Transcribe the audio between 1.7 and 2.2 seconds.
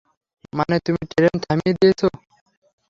দিয়েছো।